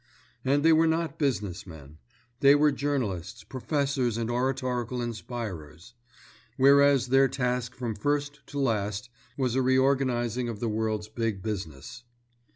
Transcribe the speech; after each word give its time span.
And 0.43 0.63
they 0.65 0.73
were 0.73 0.87
not 0.87 1.19
business 1.19 1.67
men. 1.67 1.99
They 2.39 2.55
were 2.55 2.71
journalists, 2.71 3.43
professors 3.43 4.17
and 4.17 4.31
oratorical 4.31 4.99
inspirers; 4.99 5.93
whereas 6.57 7.09
their 7.09 7.27
task 7.27 7.75
from 7.75 7.93
first 7.93 8.39
to 8.47 8.57
last 8.57 9.11
was 9.37 9.53
a 9.53 9.61
reorganizing 9.61 10.49
of 10.49 10.59
the 10.59 10.69
world's 10.69 11.07
big 11.07 11.43
business. 11.43 12.01